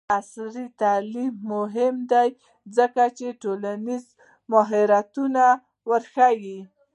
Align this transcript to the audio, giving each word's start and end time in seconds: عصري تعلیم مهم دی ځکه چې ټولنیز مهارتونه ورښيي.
عصري 0.17 0.65
تعلیم 0.81 1.33
مهم 1.53 1.95
دی 2.11 2.29
ځکه 2.77 3.03
چې 3.17 3.27
ټولنیز 3.41 4.05
مهارتونه 4.53 5.43
ورښيي. 5.89 6.59